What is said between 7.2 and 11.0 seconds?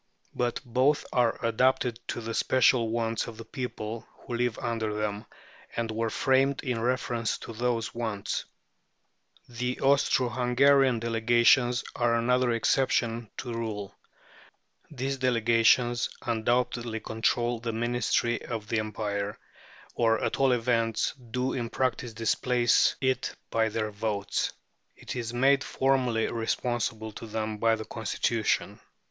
to those wants. The Austro Hungarian